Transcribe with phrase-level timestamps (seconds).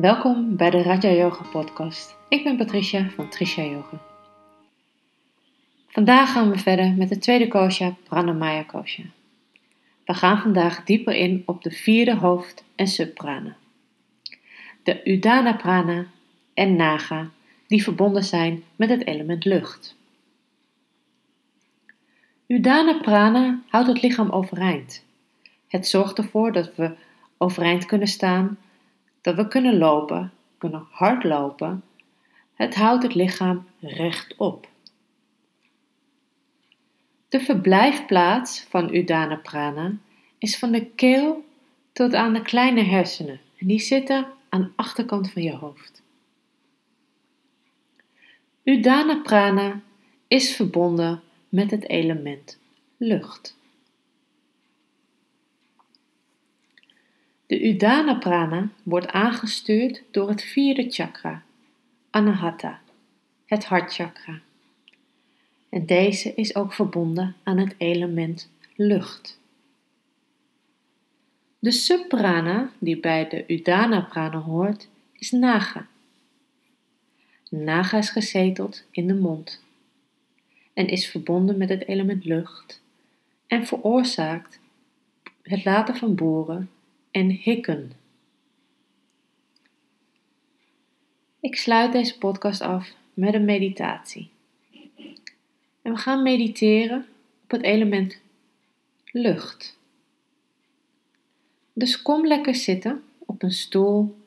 [0.00, 2.16] Welkom bij de Raja Yoga podcast.
[2.28, 4.00] Ik ben Patricia van Trisha Yoga.
[5.88, 9.02] Vandaag gaan we verder met de tweede kosha, Pranamaya kosha.
[10.04, 13.56] We gaan vandaag dieper in op de vierde hoofd- en subprana.
[14.82, 16.06] De Udana prana
[16.54, 17.30] en Naga,
[17.66, 19.96] die verbonden zijn met het element lucht.
[22.46, 25.04] Udana prana houdt het lichaam overeind.
[25.68, 26.90] Het zorgt ervoor dat we
[27.38, 28.58] overeind kunnen staan,
[29.20, 31.82] dat we kunnen lopen, kunnen hardlopen.
[32.54, 34.68] Het houdt het lichaam rechtop.
[37.28, 39.92] De verblijfplaats van Udana Prana
[40.38, 41.44] is van de keel
[41.92, 46.02] tot aan de kleine hersenen en die zitten aan de achterkant van je hoofd.
[48.62, 49.80] Udana Prana
[50.28, 52.58] is verbonden met het element
[52.96, 53.58] lucht.
[57.50, 61.42] De Udana Prana wordt aangestuurd door het vierde chakra,
[62.10, 62.80] Anahata,
[63.46, 64.40] het hartchakra.
[65.68, 69.40] En deze is ook verbonden aan het element lucht.
[71.58, 75.86] De subprana die bij de Udana Prana hoort, is Naga.
[77.48, 79.64] Naga is gezeteld in de mond
[80.74, 82.82] en is verbonden met het element lucht
[83.46, 84.60] en veroorzaakt
[85.42, 86.70] het laten van boren
[87.10, 87.92] en hikken.
[91.40, 94.30] Ik sluit deze podcast af met een meditatie.
[95.82, 97.06] En we gaan mediteren
[97.42, 98.20] op het element
[99.04, 99.78] lucht.
[101.72, 104.18] Dus kom lekker zitten op een stoel,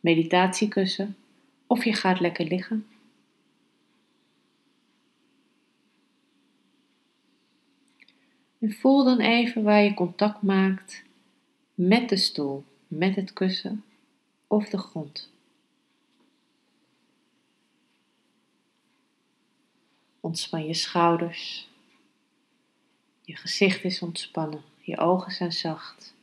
[0.00, 1.16] meditatiekussen
[1.66, 2.86] of je gaat lekker liggen.
[8.58, 11.06] En voel dan even waar je contact maakt
[11.78, 13.84] met de stoel, met het kussen
[14.46, 15.30] of de grond.
[20.20, 21.68] Ontspan je schouders.
[23.22, 24.62] Je gezicht is ontspannen.
[24.80, 26.14] Je ogen zijn zacht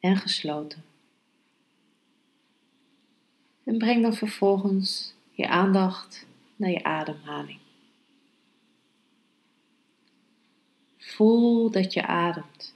[0.00, 0.84] en gesloten.
[3.64, 6.26] En breng dan vervolgens je aandacht
[6.56, 7.60] naar je ademhaling.
[10.98, 12.74] Voel dat je ademt.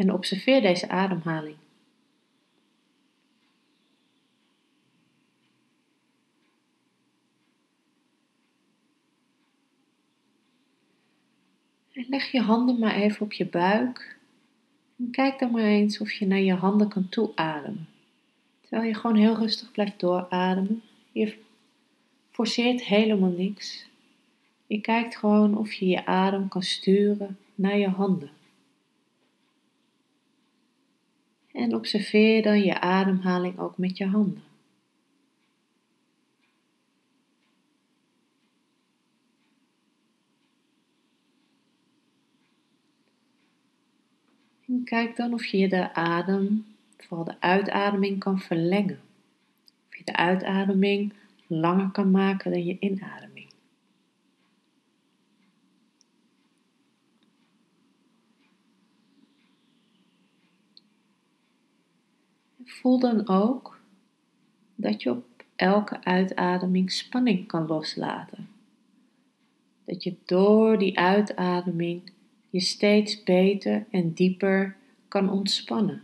[0.00, 1.56] En observeer deze ademhaling.
[11.92, 14.18] En leg je handen maar even op je buik.
[14.98, 17.88] En kijk dan maar eens of je naar je handen kan toeademen.
[18.60, 20.82] Terwijl je gewoon heel rustig blijft doorademen.
[21.12, 21.36] Je
[22.30, 23.86] forceert helemaal niks.
[24.66, 28.39] Je kijkt gewoon of je je adem kan sturen naar je handen.
[31.60, 34.42] En observeer dan je ademhaling ook met je handen.
[44.66, 46.66] En kijk dan of je de adem,
[46.96, 49.00] vooral de uitademing, kan verlengen.
[49.88, 51.12] Of je de uitademing
[51.46, 53.29] langer kan maken dan je inademing.
[62.64, 63.80] Voel dan ook
[64.74, 68.48] dat je op elke uitademing spanning kan loslaten.
[69.84, 72.12] Dat je door die uitademing
[72.50, 74.76] je steeds beter en dieper
[75.08, 76.02] kan ontspannen.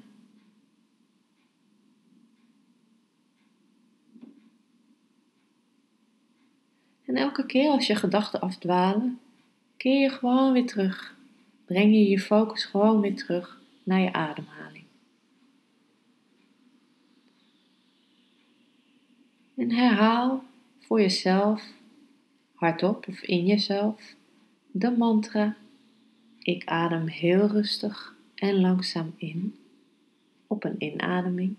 [7.04, 9.18] En elke keer als je gedachten afdwalen,
[9.76, 11.16] keer je gewoon weer terug.
[11.64, 14.65] Breng je je focus gewoon weer terug naar je ademhaling.
[19.66, 20.44] En herhaal
[20.78, 21.72] voor jezelf,
[22.54, 24.14] hardop of in jezelf,
[24.70, 25.56] de mantra:
[26.38, 29.56] Ik adem heel rustig en langzaam in
[30.46, 31.54] op een inademing.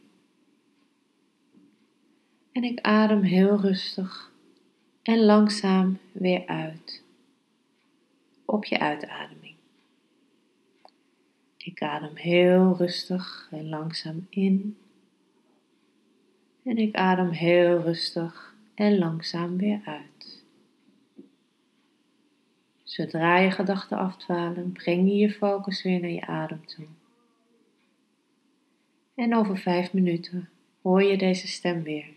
[2.51, 4.31] En ik adem heel rustig
[5.03, 7.03] en langzaam weer uit
[8.45, 9.55] op je uitademing.
[11.57, 14.77] Ik adem heel rustig en langzaam in.
[16.67, 20.45] En ik adem heel rustig en langzaam weer uit.
[22.83, 26.85] Zodra je gedachten afdwalen, breng je je focus weer naar je adem toe.
[29.15, 30.49] En over vijf minuten
[30.81, 32.16] hoor je deze stem weer.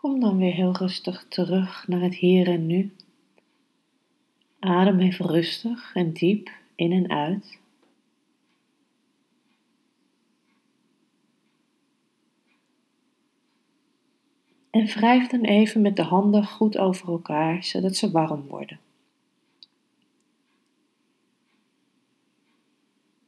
[0.00, 2.92] Kom dan weer heel rustig terug naar het hier en nu.
[4.58, 7.58] Adem even rustig en diep in en uit.
[14.70, 18.80] En wrijf dan even met de handen goed over elkaar, zodat ze warm worden.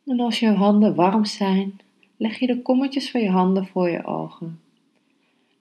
[0.06, 1.80] En als je handen warm zijn,
[2.16, 4.60] leg je de kommetjes van je handen voor je ogen.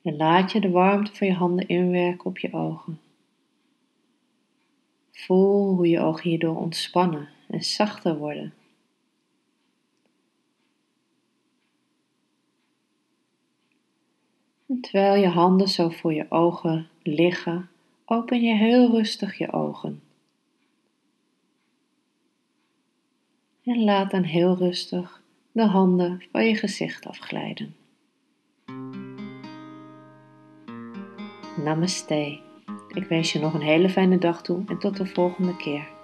[0.01, 2.99] En laat je de warmte van je handen inwerken op je ogen.
[5.11, 8.53] Voel hoe je ogen hierdoor ontspannen en zachter worden.
[14.67, 17.69] En terwijl je handen zo voor je ogen liggen,
[18.05, 20.01] open je heel rustig je ogen.
[23.63, 27.75] En laat dan heel rustig de handen van je gezicht afglijden.
[31.63, 32.39] Namaste.
[32.87, 35.98] Ik wens je nog een hele fijne dag toe en tot de volgende keer.